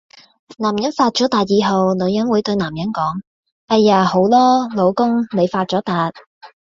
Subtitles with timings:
[0.57, 3.19] 男人發咗達以後，女人會對男人講：
[3.67, 6.11] 哎呀好囉，老公，你發咗達